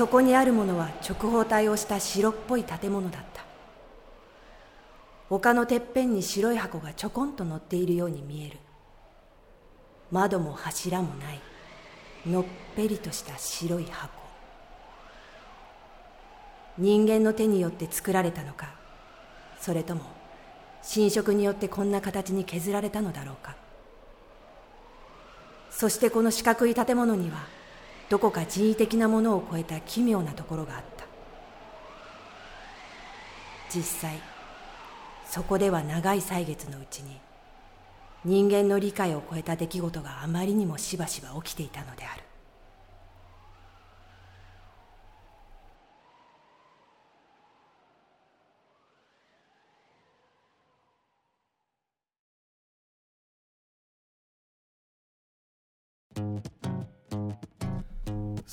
[0.00, 3.44] そこにあるものは直方体をした白っぽい建物だった。
[5.28, 8.56] 丘のてっぺんに白い箱がちょこんと乗っているように見える。
[10.10, 11.40] 窓も柱もない。
[12.26, 12.44] のっ
[12.74, 14.10] ぺりとした白い箱。
[16.78, 18.72] 人間の手によって作られたのか
[19.60, 20.00] それとも
[20.80, 23.54] 侵食によってこんな形に削られたのだろうか。
[25.70, 27.59] そしてこの四角い建物には
[28.10, 31.06] どこか人為的なものを超えた奇妙なところがあった。
[33.72, 34.20] 実際
[35.24, 37.20] そこでは長い歳月のうちに
[38.24, 42.24] 人間の理解を超えた出来事があまりにもしばしば起きていたのである。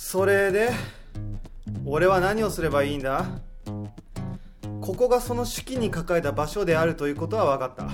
[0.10, 0.70] それで
[1.86, 3.26] 俺は何をすればいいんだ？
[4.80, 7.90] ここがその手記に書かれた場所であるということは分かった。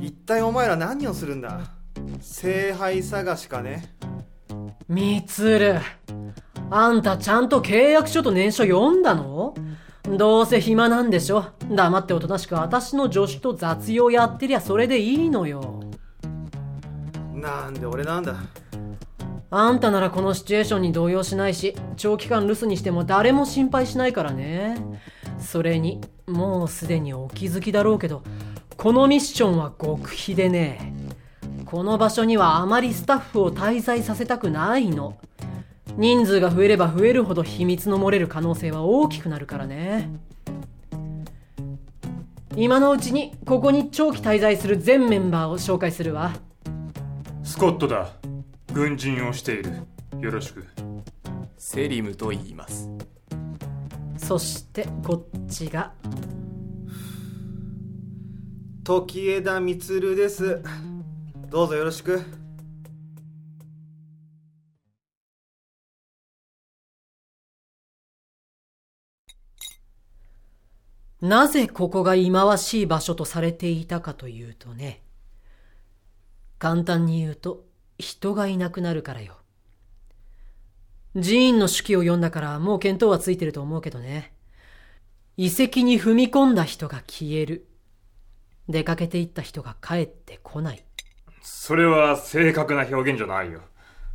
[0.00, 1.60] 一体お前ら何をするんだ？
[2.20, 3.94] 聖杯探しかね？
[4.88, 5.76] みつる
[6.70, 9.54] あんたちゃんと契約書と念書読んだの？
[10.08, 11.52] どうせ暇なんでしょ？
[11.70, 15.84] 黙っておとなしく私の助手と雑用やってりゃそれでいいのよ。
[17.32, 18.34] なんで俺なんだ？
[19.56, 24.76] あんたならこのシチュエーションに動揺しないし長期間留守にしても誰も心配しないからね。
[25.38, 28.24] それにもうすでにお気づきだろうけど
[28.76, 30.92] このミッションは極秘でね。
[31.66, 35.16] この場所にはあまりスタッフを滞在させたくないの。
[35.96, 40.10] 人数が増えれば増えるほど秘密の漏れる可能性は大きくなるからね。
[42.56, 46.32] 今のうちにここに長期滞在する全メンバーを紹介するわ。
[47.44, 48.08] スコットだ。
[48.74, 49.70] 軍人をしている。
[50.20, 50.66] よろしく。
[51.56, 52.90] セリムと言います。
[54.16, 55.92] そしてこっちが。
[58.82, 60.60] 時枝充です。
[61.50, 62.20] どうぞよろしく。
[71.20, 75.04] なぜここが忌まわしい場所とされていたかというとね。
[76.58, 79.36] 簡単に言うと人がいなくなるからよ。
[81.14, 84.32] 寺院の手記を読んだからもう見当はついてると思うけどね。
[85.36, 87.68] 遺跡に踏み込んだ人が消える。
[88.68, 90.84] 出かけていった人が帰ってこない。
[91.42, 93.60] それは正確な表現じゃないよ。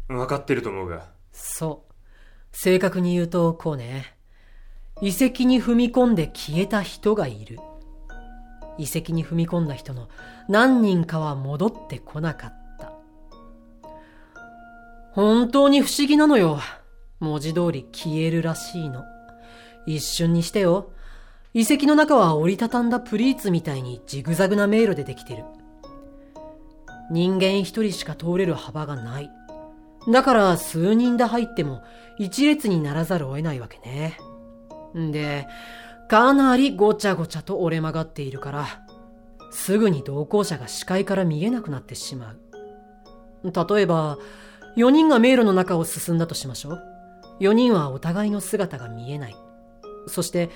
[0.08, 1.08] 分かってると思うが。
[1.32, 1.94] そう。
[2.52, 4.16] 正確に言うとこうね。
[5.02, 7.60] 遺跡に踏み込んで消えた人がいる。
[8.78, 10.10] 遺跡に踏み込んだ人の
[10.48, 12.59] 何人かは戻ってこなかった
[15.12, 16.60] 本当に不思議なのよ。
[17.20, 19.04] 文字通り消えるらしいの。
[19.86, 20.92] 一瞬にしてよ。
[21.54, 25.44] 遺跡の中は折りたたんだプリーツみたいにジグザグな迷路でできてる。
[27.12, 29.32] 人間一人しか通れる幅がない。
[30.08, 31.82] だから数人で入っても
[32.18, 34.18] 一列にならざるを得ないわけね。
[34.98, 35.48] んで
[36.08, 38.66] かなりごちゃごちゃと折れ曲がっているから
[39.52, 42.40] すぐに同行者が視界から見えなくなってしまう。
[43.44, 44.18] 例えば
[44.78, 46.84] 4人が迷路の中を進んだとしましょう。
[47.40, 49.36] 4人はお互いの姿が見えない。
[50.08, 50.50] そして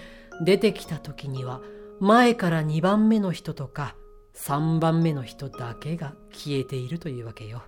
[0.44, 1.62] 出てきた時には
[2.00, 3.96] 前から2番目の人とか
[4.35, 7.62] 3番目の人だけが消えているというわけよ。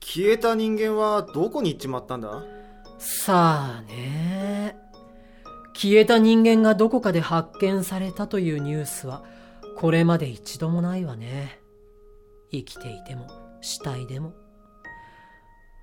[0.00, 2.42] 消えた人間はどこに行っちまったんだ？
[2.98, 4.76] さあね。
[5.74, 9.22] 消えた人間がどこかで発見されたというニュースは
[9.76, 11.60] これまで一度もないわね。
[12.50, 13.28] 生きていても
[13.60, 14.32] 死体でも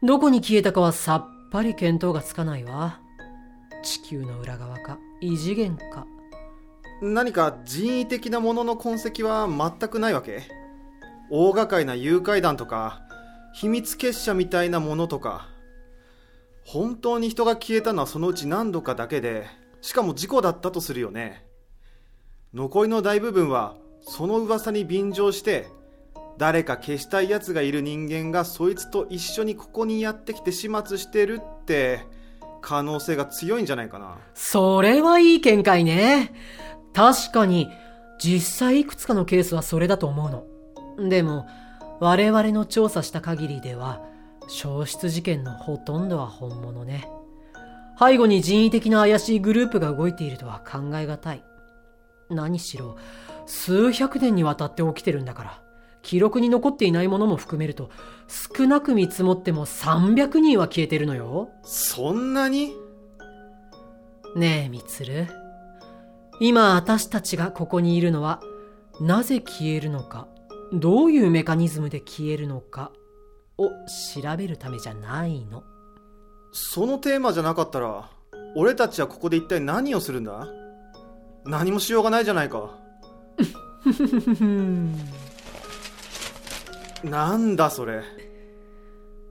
[0.05, 2.99] どこに消えたかはさっぱり見当がつかないわ。
[3.81, 6.05] 地球の裏側か異次元か。
[7.01, 10.43] 何か人為的なものの痕跡は全くないわけ？
[11.31, 13.01] 大掛かりな誘拐団とか
[13.55, 15.47] 秘密結社みたいなものとか。
[16.65, 19.47] 本当に人が消えたのはそのうち何度かだけで
[19.81, 21.47] しかも事故だったとするよね。
[22.53, 25.67] 残りの大部分はその噂に便乗して
[26.37, 32.05] 誰か消したい奴がいる人間がそいつと一緒にここにやってきて始末してるって
[32.61, 34.17] 可能性が強いんじゃないかな。
[34.33, 36.33] それはいい見解ね。
[36.93, 37.69] 確かに
[38.19, 40.29] 実際いくつかのケースはそれだと思う
[40.97, 41.09] の。
[41.09, 41.47] でも
[41.99, 44.01] 我々の調査した限りでは
[44.47, 47.07] 消失事件のほとんどは本物ね。
[47.97, 51.43] 背後に人為的な怪しいグループが動いているとは考えがたい。
[52.29, 52.97] 何しろ
[53.45, 55.64] 数百年にわたって起きてるんだから。
[56.05, 57.89] 記録に残っていないものも含めると
[58.27, 61.49] 少なく見積もっても300人は消えてるのよ。
[61.63, 62.75] そんなに？
[64.35, 65.27] ねえみつる
[66.39, 68.39] 今私たちがここにいるのは
[69.01, 70.27] なぜ消えるのか
[70.71, 72.91] どういうメカニズムで消えるのか
[73.57, 75.63] を調べるためじゃないの。
[76.51, 78.11] そのテーマじゃなかったら
[78.55, 80.47] 俺たちはここで一体何をするんだ？
[81.45, 82.77] 何もしようがないじゃないか
[87.05, 88.01] なんだそれ？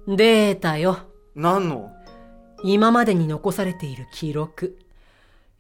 [0.06, 0.98] データよ。
[1.34, 1.90] 何の？
[2.62, 4.78] 今までに残されている記録。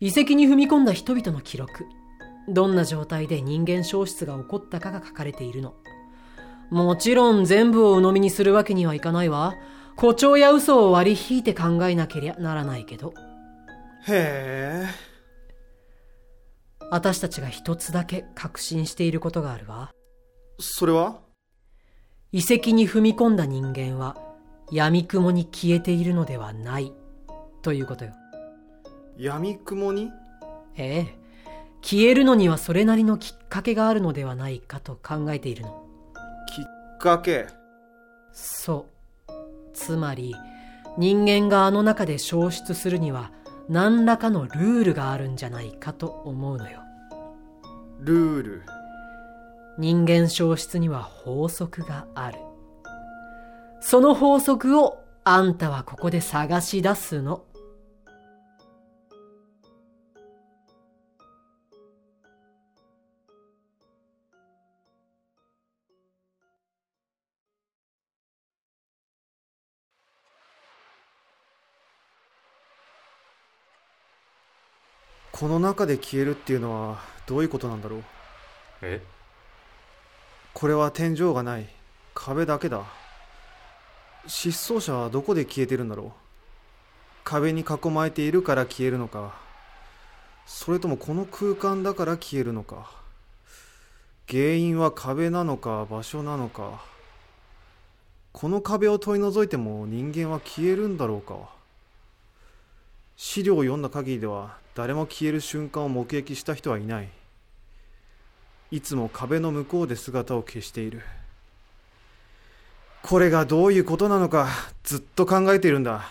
[0.00, 1.86] 遺跡に踏み込んだ人々の記録。
[2.48, 5.74] どんな状態で人間消失が起こったかが書かれているの。
[6.70, 9.54] もちろん全部を鵜呑みにするわけにはいかないわ。
[9.96, 13.12] 誇張や嘘を割り引いて考えなけりゃならないけど。
[14.06, 14.86] へえ。
[16.90, 19.90] 私たちが一つだけ確信していることがあるわ。
[20.60, 21.23] それは？
[22.34, 24.16] 遺跡に踏み込んだ人間は
[24.72, 26.92] 闇雲に消えているのではない
[27.62, 28.12] ということよ。
[29.16, 30.10] 闇雲に？
[30.76, 31.18] ええ。
[31.80, 35.86] 消えるのにはそれなりのきっかけがあるのではないかと考えているの。
[36.48, 37.46] きっかけ？
[38.32, 38.88] そ
[39.28, 39.32] う。
[39.72, 40.34] つまり
[40.98, 43.30] 人間があの中で消失するには
[43.68, 46.80] 何らかのルールがあるんじゃないかと思うのよ。
[48.00, 48.62] ルール
[49.76, 52.38] 人間消失には法則がある。
[53.80, 57.44] その法則をあんたはここで探し出すの。
[75.32, 78.04] この中で消えるっていうのはどういうことなんだろう？
[78.82, 79.02] え？
[80.54, 81.66] これは天井がない。
[82.14, 82.84] 壁だけだ。
[84.28, 86.10] 失踪者はどこで消えてるんだろう。
[87.24, 89.34] 壁に囲まれているから消えるのか。
[90.46, 92.88] それともこの空間だから消えるのか。
[94.28, 96.84] 原因は壁なのか場所なのか。
[98.32, 101.50] この壁を取り除いても人間は消えるんだろうか。
[103.16, 107.08] 資料を読んだ限りでは誰も消える瞬間を目撃した人はいない。
[108.74, 111.02] いつも壁の向こうで姿を消している。
[113.04, 114.48] これがどういうことなのか
[114.82, 116.08] ずっと考えているんだ。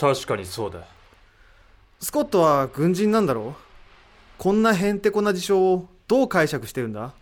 [0.00, 0.80] 確かにそうだ。
[2.00, 3.62] スコットは軍人なんだろう？
[4.36, 7.12] こんなへんてこな事象をどう解釈してるんだ？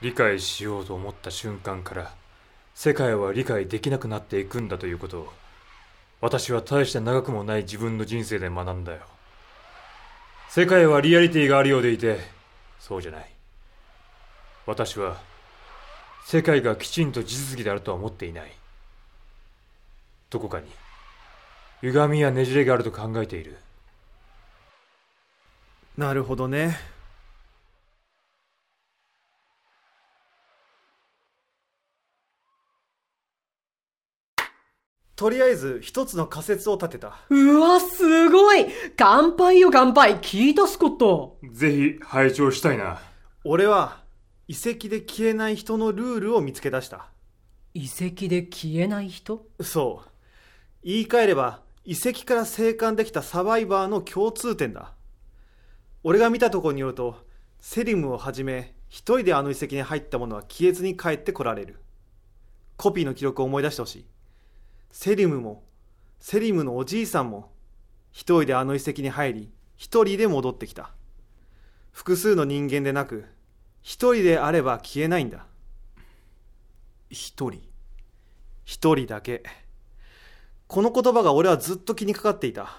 [0.00, 2.14] 理解しようと思った瞬間から
[2.74, 5.32] 世界は理解できなくなっていくんだということを
[6.22, 9.00] 私は大して長くもない自分の人生で学んだよ
[10.54, 12.18] 世界はリアリティがあるようでいて
[12.78, 13.30] そうじゃない。
[14.66, 15.16] 私は
[16.26, 18.52] 世界がきちんと地続きであるとは思っていない。
[20.28, 20.66] どこかに
[21.80, 23.56] 歪みやねじれがあると考えている。
[25.96, 26.76] なるほどね。
[35.22, 37.16] とりあえず一つの仮説を立てた。
[37.30, 38.66] うわすごい。
[38.96, 40.18] 乾杯よ乾杯。
[40.18, 41.38] 聞いたスコット。
[41.48, 43.00] ぜひ拝聴したいな。
[43.44, 44.02] 俺は
[44.48, 47.06] 遺跡で消えない人のルールを見つけ出した。
[47.72, 49.46] 遺跡で消えない人？
[49.60, 50.10] そう。
[50.82, 54.90] 言い換えれば遺跡から生還できたサバイバーの共通点だ。
[56.02, 57.24] 俺が見たところによると
[57.60, 61.78] セリムをはじめ一人であの遺跡に入った者は消えずに帰ってこられる。
[62.76, 64.06] コピーの記録を思い出してほしい
[64.92, 65.64] セリムも
[66.20, 67.50] セリムのおじいさんも
[68.10, 70.92] 一人であの遺跡に入り一人で戻ってきた。
[71.90, 73.24] 複数の人間でなく
[73.80, 75.46] 一人であれば消えないんだ。
[77.10, 77.62] 一人？
[78.64, 79.42] 一人だけ。
[80.66, 82.76] この言葉が俺はずっと気にかかっていた。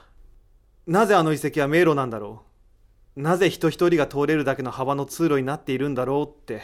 [0.85, 2.43] なぜあの遺跡は迷路なんだろ
[3.17, 3.21] う。
[3.21, 6.61] なぜ人一人が通れるだけの幅の通路になっているんだろうって。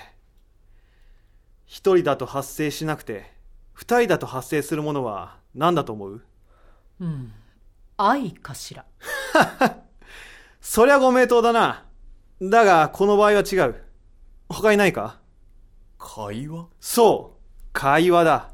[1.65, 3.31] 一人だと発生しなくて
[3.73, 6.21] 二人だと発生するものは何だと思う？
[7.01, 7.31] うん。
[7.97, 8.85] 愛かしら。
[10.61, 11.85] そりゃご名答だな。
[12.41, 13.75] だがこの場合は違う。
[14.49, 15.19] 他にないか？
[15.97, 16.67] 会話？
[16.79, 17.39] そう。
[17.73, 18.49] 会話だ。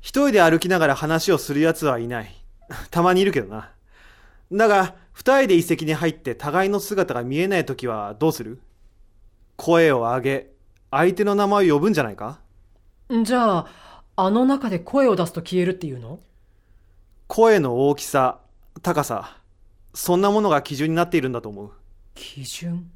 [0.00, 2.34] 一人で歩きながら話をする奴はいない。
[2.90, 3.72] たまにいるけどな。
[4.52, 8.60] だが二人で遺跡に入って互いの姿が見えない時はどうする？
[9.56, 10.50] 声を上げ
[10.90, 12.40] 相手の名前を呼ぶんじゃないか？
[13.22, 13.66] じゃあ
[14.16, 16.20] あの中で声を出すと消えるっていうの？
[17.26, 18.38] 声の大きさ
[18.82, 19.38] 高さ
[19.92, 21.72] そんなものが基準になっているんだと思う。
[22.14, 22.90] 基準？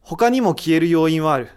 [0.00, 1.50] 他にも消える要因はある。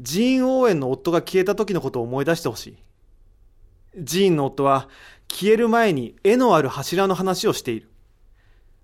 [0.00, 2.76] ジーン・オーエンの夫が消えた時のことを思い出してほしい。
[3.98, 4.88] ジーンの夫は
[5.28, 7.90] 消える前に絵のある柱の話をしている。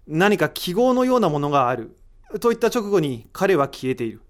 [0.07, 1.97] 何か記号のようなものがある。
[2.41, 4.21] といった直後に彼は消えている。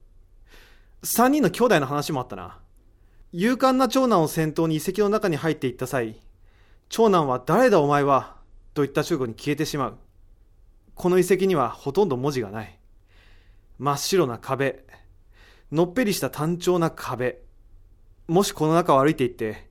[1.03, 2.59] 3人の兄弟の話もあったな
[3.39, 6.17] 勇敢な長男を先頭に遺跡の中に入っていった際
[6.89, 8.37] 長男は誰だお前は？
[8.73, 9.99] と言った直後に消えてしまう。
[10.95, 12.79] この遺跡にはほとんど文字がない。
[13.79, 14.87] 真っ白な壁。
[15.71, 17.41] のっぺりした単調な壁。
[18.27, 19.69] もしこの中を歩いていって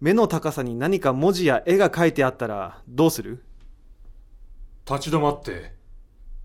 [0.00, 3.44] 目の高さに何か文字や絵が描いてあったらどうする？
[4.90, 5.72] 立ち止まって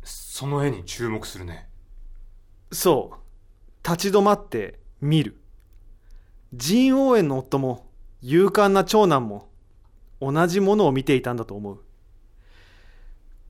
[0.04, 1.68] その絵に注目するね。
[2.72, 3.88] そう。
[3.88, 5.39] 立ち止まって見る
[6.54, 7.86] ジーン・オーエンの夫も
[8.22, 9.50] 勇敢な長男も
[10.22, 11.80] 同じものを見ていたんだと思う。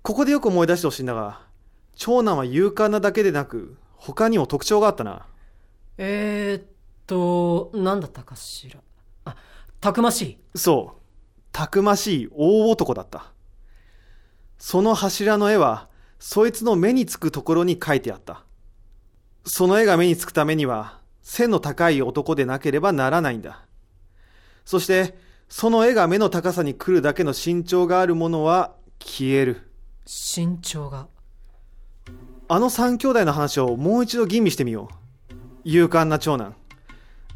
[0.01, 1.41] ここでよく思い出してほしいんだが
[1.96, 5.25] 長男は勇敢なだけでなく他にも特徴があったな。
[5.98, 6.65] えー、っ
[7.06, 8.79] と、なんだったかしら。
[9.25, 9.36] あ、
[9.82, 10.38] たくましい。
[10.56, 11.01] そう。
[11.51, 13.34] たくましい大男だった。
[14.58, 15.89] その柱の絵は
[16.20, 18.46] そいつの目につくところに描いてあった。
[19.46, 20.99] その絵が目につくためには
[21.29, 23.62] 背の高い男でなければならないんだ。
[24.65, 25.15] そして
[25.48, 29.69] その絵が目の高さに来るだけの身長があるものは消える。
[30.07, 31.07] 身長が。
[32.48, 35.29] あの三兄弟の話をもう一度吟味してみよう。
[35.65, 36.55] 勇敢な長男。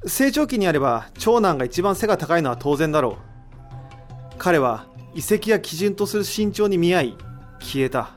[0.08, 4.36] 成長期にあれば長男が一番背が高いのは当然だろう。
[4.40, 7.18] 彼は遺跡が基準とする身長に見合い
[7.60, 8.10] 消えた。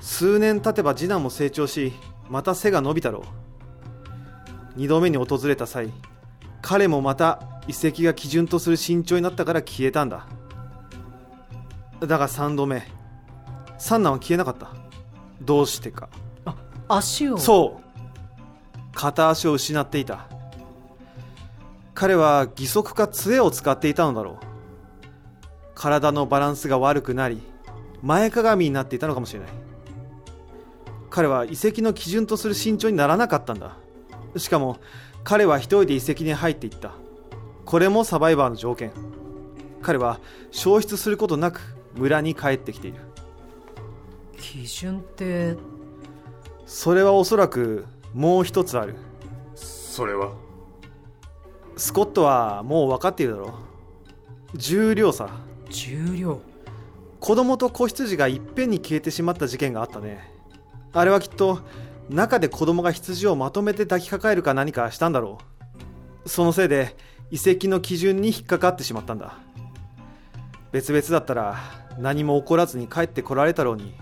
[0.00, 1.92] 数年経てば次男も成長し
[2.28, 3.43] また背が伸びたろう
[4.76, 5.92] 二度目に訪れた際
[6.62, 10.26] 彼もまた遺跡が基準とする身長になったから消えたんだ。
[12.00, 12.82] だが三度目
[13.78, 14.70] 三男は消えなかった。
[15.40, 16.08] どうしてか。
[16.44, 16.56] あ、
[16.88, 17.38] 足を。
[17.38, 17.84] そう。
[18.94, 20.26] 片足を失っていた。
[21.94, 24.36] 彼は義足か杖を使っていたのだろう。
[25.74, 27.42] 体のバランスが悪くなり
[28.02, 29.48] 前かがみになっていたのかもしれない。
[31.10, 33.76] 彼は遺跡の基準とする身長にならなかったんだ
[34.36, 34.78] しかも
[35.22, 36.92] 彼は一人で遺跡に入っていった。
[37.64, 38.92] これもサバイバーの条件。
[39.82, 41.60] 彼は消失することなく
[41.94, 43.00] 村に帰ってきている。
[44.38, 45.56] 基準って、
[46.66, 48.96] それはおそらくもう一つある。
[49.54, 50.32] それは？
[51.76, 53.54] スコットはもう分かっているだろ
[54.54, 54.58] う。
[54.58, 55.28] 重量さ
[55.70, 56.40] 重量？
[57.20, 60.30] 子供と子羊がいっぺんに消えてしまった事件があったね。
[60.92, 61.60] あれはきっと
[62.10, 65.38] 中で子供が羊をまとめて抱きかかえるか何かしたんだろ
[66.24, 66.28] う。
[66.28, 66.96] そのせいで
[67.30, 69.38] 遺跡の基準に引っかかってしまったんだ。
[70.72, 71.56] 別々だったら
[71.98, 73.94] 何も起こらずに帰ってこられたろうに。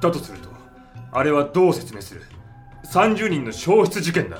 [0.00, 0.48] だとすると
[1.12, 2.22] あれはどう説明する
[2.84, 4.38] ？30人の消失事件だ。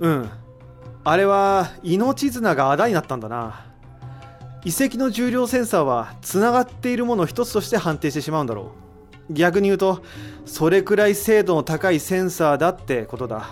[0.00, 0.30] うん。
[1.04, 3.66] あれは命綱があだになったんだな。
[4.64, 8.83] 遺跡の重量センサーはつながっているもの一つとして判定してしまうんだろう
[9.30, 10.02] 逆に言うと
[10.44, 13.48] それくらい精度の高いセンサーだってことだ。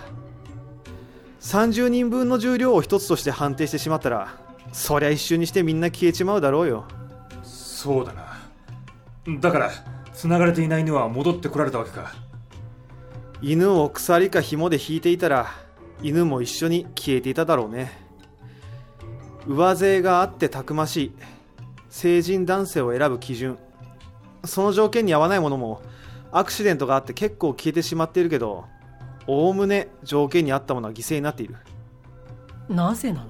[1.41, 4.35] 30人分の重量を一つとして判定してしまったら
[4.71, 6.85] そりゃ一瞬にしてみんな消えちまうだろうよ。
[7.43, 8.39] そうだな。
[9.39, 9.71] だから
[10.13, 12.13] 繋がれていない犬は戻ってこられたわけか。
[13.41, 15.47] 犬を鎖か紐で引いていたら
[16.01, 17.91] 犬も一緒に消えていただろうね。
[19.45, 21.11] 上背があってたくましい
[21.89, 23.57] 成人男性を選ぶ基準
[24.45, 25.81] その条件に合わないものも
[26.31, 28.65] アクシデントがあって結構消えてしまっているけど
[29.27, 31.55] おおむね条件に合ったものは犠牲になっている。
[32.67, 33.27] なぜなの？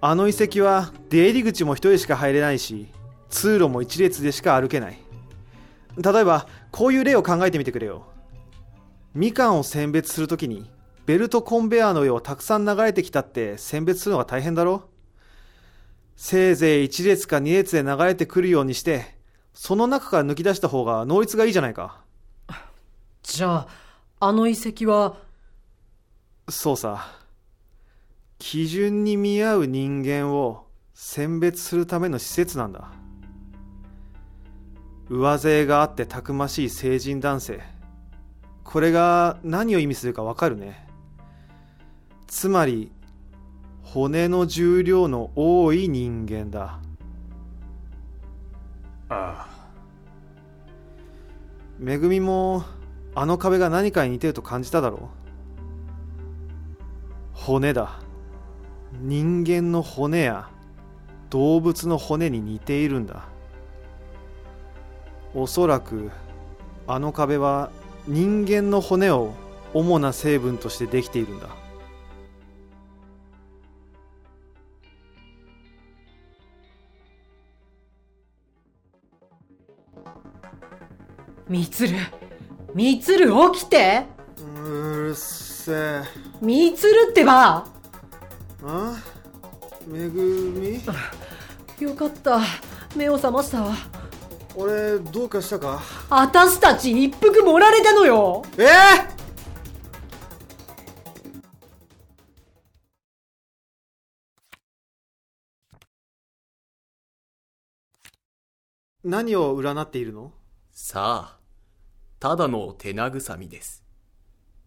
[0.00, 2.88] あの遺跡は出入り口も一人しか入れないし
[3.28, 4.98] 通路も一列でしか歩けない。
[5.98, 8.06] 例えばこういう例を考えてみてくれよ。
[9.14, 10.70] みかんを選別するときに
[11.04, 14.84] ベルトコンベヤーの上をたくさん流れてきたって選別するのが大変だろ
[16.16, 19.18] せいぜい1列か2列で流れてくるようにして
[19.62, 22.00] その中から抜き出した方が能率がいいじゃないか。
[23.22, 23.68] じゃあ、
[24.18, 25.18] あの遺跡は、
[26.48, 27.06] そうさ。
[28.38, 30.64] 基準に見合う人間を
[30.94, 32.90] 選別するための施設なんだ。
[35.10, 37.60] 上背があってたくましい成人男性。
[38.64, 40.88] これが何を意味するかわかるね。
[42.26, 42.90] つまり
[43.82, 46.78] 骨の重量の多い人間だ。
[49.10, 49.49] あ
[51.80, 52.62] めぐみも
[53.14, 55.00] あの壁が何かに似てると感じただろう？
[57.32, 58.00] 骨だ。
[59.00, 60.50] 人間の骨や
[61.30, 63.24] 動物の骨に似ているんだ。
[65.34, 66.10] おそらく
[66.86, 67.70] あの壁は
[68.06, 69.32] 人間の骨を
[69.72, 71.48] 主な成分としてできているんだ。
[81.50, 81.96] みつる
[82.74, 84.06] みつる起きて。
[84.64, 86.02] うるせえ。
[86.40, 87.66] みつるってば。
[88.62, 88.96] あ？
[89.84, 90.80] めぐみ？
[91.84, 92.38] よかった。
[92.94, 93.62] 目を覚ました。
[93.62, 93.74] わ
[94.54, 95.82] 俺どうかしたか？
[96.08, 98.44] あたしたち一服盛られたのよ。
[98.56, 98.68] ええ？
[109.02, 110.30] 何を占っているの？
[110.72, 111.39] さあ、
[112.20, 113.82] ただの手慰みです。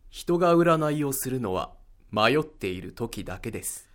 [0.10, 1.72] 人が占いをするのは
[2.12, 3.88] 迷っている時だけです。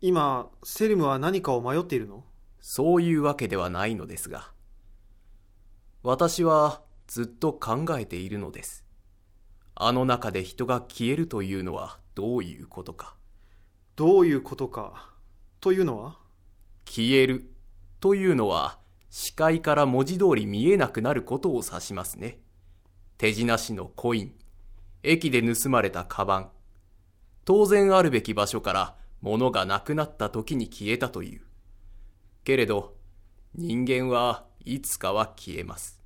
[0.00, 2.24] 今セリムは何かを迷っているの？
[2.60, 4.50] そういうわけではないのですが、
[6.02, 8.82] 私はずっと考えているのです。
[9.74, 13.14] あの中で人が消えるというのはどういうことか。
[13.94, 15.10] どういうことか？
[15.60, 16.16] というのは？
[16.86, 17.50] 消える
[18.00, 18.78] というのは
[19.10, 22.38] 視界から文字通り見えなくなることを指しますね。
[23.16, 24.34] 手品師のコイン、
[25.02, 26.50] 駅で盗まれたカバン、
[27.44, 31.42] 当然あるべき場所から物がなくなった時に消えたという。
[32.42, 32.96] けれど、
[33.54, 36.02] 人間はいつかは消えます。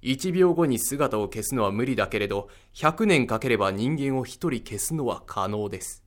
[0.00, 6.04] 一秒後に姿を消すのは無理だけれど、100年かければ人間を一人消すのは可能です。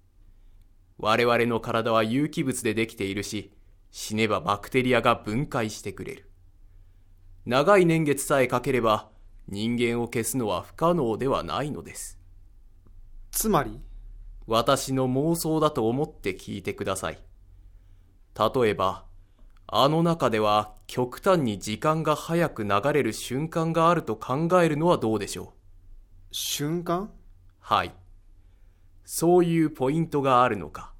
[0.97, 3.51] 我々の体は有機物でできているし、
[3.91, 6.29] 死ねばバクテリアが分解してくれる。
[7.45, 9.10] 長い年月さえかければ
[9.51, 12.17] 人間を消すのは不可能ではないのです。
[13.31, 13.79] つまり？
[14.47, 17.19] 私の妄想だと思って聞いてください。
[18.37, 19.05] 例えば、
[19.67, 25.47] あの中では極端に時間が早く流れる瞬間があると考えるのはどうでしょう？
[26.31, 27.11] 瞬間？
[27.59, 27.93] はい。
[29.03, 30.93] そういうポイントがあるのか、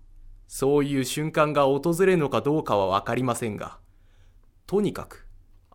[0.48, 3.80] そういう瞬間が訪れるのかどうかはわかりませんが、
[4.68, 5.26] とにかく、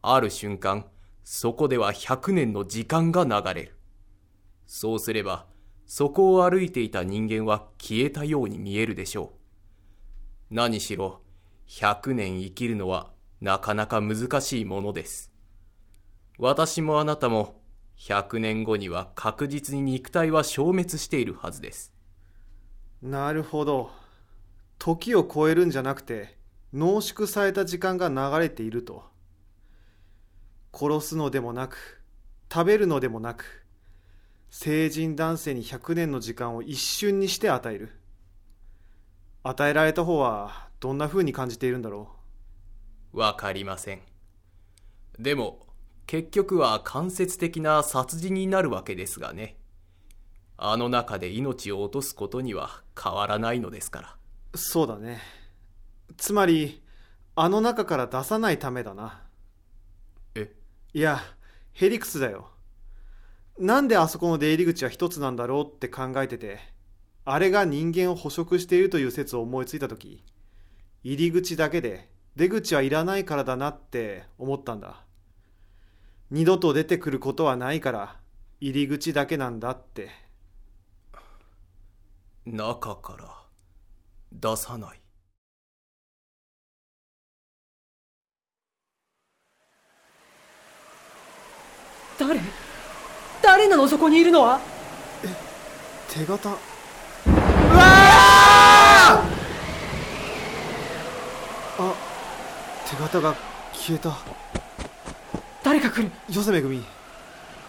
[0.02, 0.84] ある瞬間、
[1.28, 3.74] そこでは100年の時間が流れる。
[4.68, 5.46] そうすれば、
[5.84, 9.32] そこを歩いていた人間は消えたように見えるでしょ
[10.50, 10.54] う。
[10.54, 11.20] 何しろ、
[11.66, 13.10] 100年生きるのは
[13.40, 15.32] なかなか難しいものです。
[16.38, 17.60] 私もあなたも
[17.98, 21.92] 100年後には確実に肉体は消滅しているはずです。
[23.02, 23.90] なるほど
[24.78, 26.38] 時を超えるんじゃなくて
[26.72, 29.15] 濃縮された時間が流れていると
[30.76, 32.02] 殺すのでもなく
[32.52, 33.64] 食べるのでもなく
[34.50, 37.90] 成人男性に100年の時間を一瞬にして与える
[39.42, 42.10] 与えられた方はどんな風に感じているんだろ
[43.12, 44.02] わかりません。
[45.18, 45.66] でも、
[46.06, 49.56] 結局は間接的な殺人になるわけですがね。
[50.58, 54.16] あの中で命を落とすことには変わらないのですから。
[54.52, 55.20] うそうだね
[56.16, 56.82] つまり
[57.34, 59.25] あの中から出さないためだなえ、
[60.96, 61.20] いや
[61.74, 62.48] ヘリクスだよ。
[63.58, 66.58] なんであそこの出入り口は一つなんだろうって考えてて
[67.26, 70.24] あれが人間を捕食しているという説を思いついた時
[71.04, 75.04] 入り口だけで出口はいらないからだなって思ったんだ。
[76.30, 78.16] 二度と出てくることはないから
[78.62, 80.08] 入り口だけなんだって。
[82.46, 83.42] 中から
[84.32, 85.05] 出さない。
[92.18, 92.40] 誰？
[93.42, 94.60] 誰なのそこにいるのは？
[96.08, 96.48] 手形。
[101.78, 101.94] あ
[102.88, 103.34] 手形が
[103.72, 104.16] 消えた。
[105.62, 106.10] 誰か来る？
[106.34, 106.82] よせめぐみ。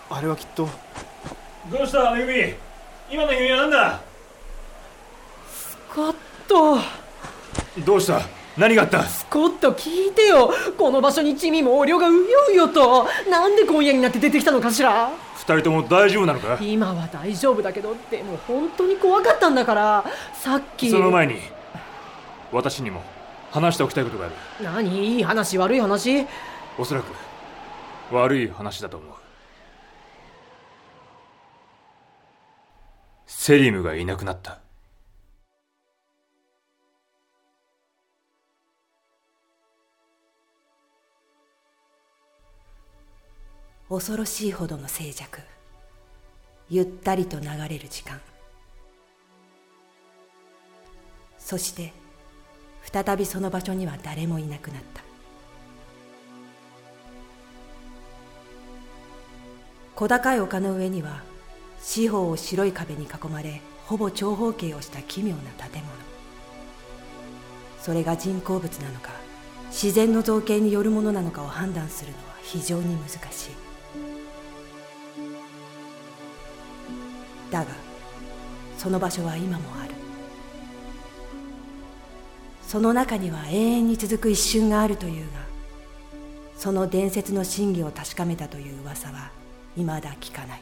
[0.09, 0.69] あれはきっと。
[1.69, 2.11] どうした？
[2.13, 2.55] めぐみ。
[3.11, 3.99] 今の夢は何だ？
[5.51, 6.15] スコッ
[6.47, 6.77] ト
[7.85, 8.21] どうした？
[8.57, 9.03] 何があった？
[9.03, 10.51] スコット聞いてよ。
[10.77, 13.07] この場所にチミもオがうようよと。
[13.29, 15.11] なんで今夜になって出てきたのかしら？
[15.35, 16.57] 二人とも大丈夫なのか？
[16.59, 20.05] 今は大丈夫だけどでも本当に怖かったんだから。
[20.33, 20.89] さっき。
[20.89, 21.35] その前に
[22.51, 23.03] 私にも
[23.51, 24.35] 話しておきたいことがある。
[24.63, 25.17] 何？
[25.17, 26.25] いい話悪い話？
[26.79, 27.11] おそらく
[28.11, 29.09] 悪い話だと思う。
[33.27, 34.59] セリムがいなくなった
[43.89, 45.39] 恐ろしいほどの静寂。
[46.69, 48.19] ゆったりと流れる時間。
[51.39, 51.93] そして
[52.83, 55.01] 再びその場所には誰もいなくなった。
[59.95, 61.23] 小高い丘の上には
[61.81, 65.85] 四方を白い壁に囲まれほぼ長方形をした奇妙な建物。
[67.79, 69.11] それが人工物なのか
[69.69, 73.66] 自然の造形によるものなのかを判断するのは非常に難しい。
[77.51, 77.67] だが
[78.77, 79.93] その場所は今もある。
[82.67, 85.39] その中には永遠に続く一瞬があるというが
[86.57, 89.31] その伝説の真偽を確かめたという噂は
[89.75, 90.61] 未だ聞かない。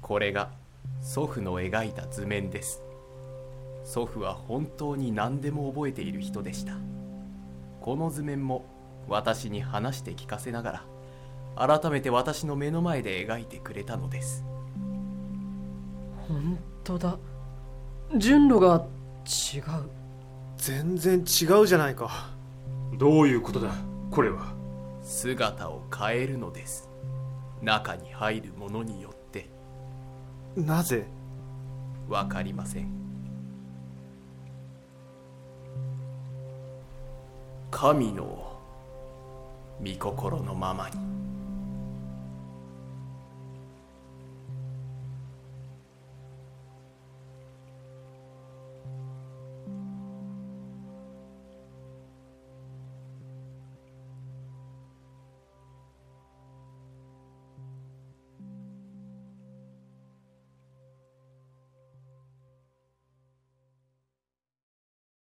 [0.00, 0.50] これが
[1.00, 2.82] 祖父の描いた図面です。
[3.84, 6.74] 祖父は本当に何でも覚えている人でした。
[7.80, 8.64] この図面も
[9.08, 10.84] 私に話して聞かせなが
[11.56, 14.44] ら改めて私の目の前で描いてくれたのです。
[16.28, 17.18] 本当だ。
[18.16, 18.86] 順路が
[19.24, 20.03] 違う。
[20.56, 22.30] 全然違うじゃないか。
[22.98, 23.72] どういうことだ？
[24.10, 24.54] これは。
[25.02, 26.88] 姿を変えるのです。
[27.60, 29.48] 中に入るものによって。
[30.56, 31.06] なぜ？
[32.08, 32.88] わかりません。
[37.70, 38.58] 神の
[39.82, 40.96] 御心のままに